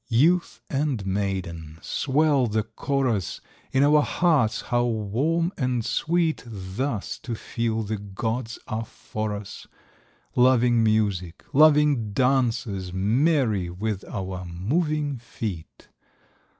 Youth 0.09 0.61
and 0.67 1.05
maiden, 1.05 1.77
swell 1.83 2.47
the 2.47 2.63
chorus 2.63 3.39
1 3.71 3.83
In 3.83 3.83
our 3.87 4.01
hearts 4.01 4.61
how 4.61 4.83
warm 4.83 5.53
and 5.59 5.85
sweet 5.85 6.43
Thus 6.47 7.19
to 7.19 7.35
feel 7.35 7.83
the 7.83 7.99
gods 7.99 8.57
are 8.67 8.85
for 8.85 9.31
us. 9.35 9.67
Loving 10.35 10.83
music, 10.83 11.43
loving 11.53 12.13
dances. 12.13 12.91
Merry 12.91 13.69
with 13.69 14.03
our 14.05 14.43
moving 14.43 15.19
feet 15.19 15.87